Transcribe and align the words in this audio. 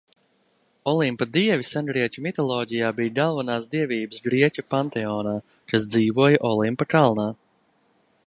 Olimpa 0.91 1.25
dievi 1.35 1.65
sengrieķu 1.71 2.21
mitoloģijā 2.27 2.87
bija 2.99 3.13
galvenās 3.19 3.69
dievības 3.75 4.25
grieķu 4.29 4.63
panteonā, 4.75 5.37
kas 5.73 5.85
dzīvoja 5.97 6.43
Olimpa 6.53 6.89
kalnā. 6.95 7.29